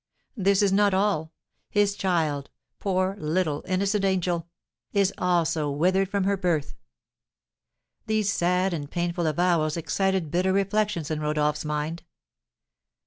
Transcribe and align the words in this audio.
This 0.35 0.63
is 0.63 0.73
not 0.73 0.95
all: 0.95 1.31
his 1.69 1.93
child, 1.93 2.49
poor 2.79 3.15
little 3.19 3.63
innocent 3.67 4.03
angel! 4.03 4.47
is 4.93 5.13
also 5.19 5.69
withered 5.69 6.09
from 6.09 6.23
her 6.23 6.35
birth. 6.35 6.73
These 8.07 8.33
sad 8.33 8.73
and 8.73 8.89
painful 8.89 9.27
avowals 9.27 9.77
excited 9.77 10.31
bitter 10.31 10.53
reflections 10.53 11.11
in 11.11 11.19
Rodolph's 11.19 11.65
mind. 11.65 12.01